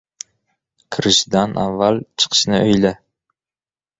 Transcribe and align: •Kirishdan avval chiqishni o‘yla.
•Kirishdan 0.95 1.53
avval 1.65 2.01
chiqishni 2.23 2.61
o‘yla. 2.63 2.95